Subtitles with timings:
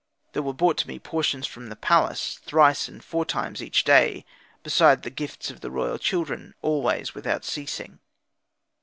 [0.33, 4.25] There were brought to me portions from the palace, thrice and four times each day;
[4.63, 7.99] besides the gifts of the royal children, always, without ceasing.